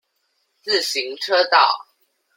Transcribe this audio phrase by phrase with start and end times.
[0.63, 1.85] 自行車道